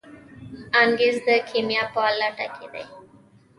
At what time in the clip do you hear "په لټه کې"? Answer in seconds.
1.93-2.67